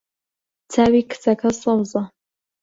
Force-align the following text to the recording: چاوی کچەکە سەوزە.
چاوی 0.71 1.01
کچەکە 1.09 1.49
سەوزە. 1.61 2.03